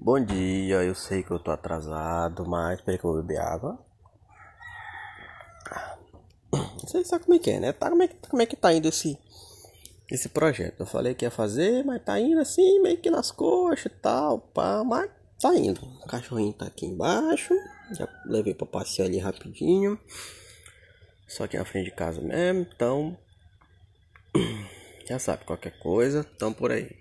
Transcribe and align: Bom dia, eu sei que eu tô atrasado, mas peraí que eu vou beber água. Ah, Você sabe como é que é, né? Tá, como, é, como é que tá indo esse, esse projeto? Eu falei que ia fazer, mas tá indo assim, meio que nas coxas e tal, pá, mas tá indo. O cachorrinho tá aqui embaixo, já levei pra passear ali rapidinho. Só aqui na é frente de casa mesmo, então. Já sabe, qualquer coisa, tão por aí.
Bom 0.00 0.24
dia, 0.24 0.84
eu 0.84 0.94
sei 0.94 1.24
que 1.24 1.30
eu 1.32 1.40
tô 1.40 1.50
atrasado, 1.50 2.46
mas 2.46 2.80
peraí 2.80 2.96
que 2.96 3.04
eu 3.04 3.12
vou 3.12 3.20
beber 3.20 3.40
água. 3.40 3.84
Ah, 5.72 5.98
Você 6.80 7.04
sabe 7.04 7.24
como 7.24 7.34
é 7.34 7.40
que 7.40 7.50
é, 7.50 7.58
né? 7.58 7.72
Tá, 7.72 7.90
como, 7.90 8.04
é, 8.04 8.08
como 8.08 8.40
é 8.40 8.46
que 8.46 8.54
tá 8.54 8.72
indo 8.72 8.86
esse, 8.86 9.18
esse 10.08 10.28
projeto? 10.28 10.78
Eu 10.78 10.86
falei 10.86 11.16
que 11.16 11.24
ia 11.24 11.32
fazer, 11.32 11.84
mas 11.84 12.04
tá 12.04 12.18
indo 12.20 12.40
assim, 12.40 12.80
meio 12.80 12.98
que 12.98 13.10
nas 13.10 13.32
coxas 13.32 13.86
e 13.86 13.88
tal, 13.88 14.38
pá, 14.38 14.84
mas 14.84 15.10
tá 15.40 15.52
indo. 15.56 15.84
O 15.84 16.06
cachorrinho 16.06 16.52
tá 16.52 16.66
aqui 16.66 16.86
embaixo, 16.86 17.52
já 17.90 18.08
levei 18.24 18.54
pra 18.54 18.68
passear 18.68 19.06
ali 19.06 19.18
rapidinho. 19.18 19.98
Só 21.26 21.42
aqui 21.42 21.56
na 21.56 21.62
é 21.62 21.66
frente 21.66 21.86
de 21.86 21.96
casa 21.96 22.20
mesmo, 22.20 22.68
então. 22.72 23.18
Já 25.08 25.18
sabe, 25.18 25.46
qualquer 25.46 25.78
coisa, 25.78 26.22
tão 26.22 26.52
por 26.52 26.70
aí. 26.70 26.98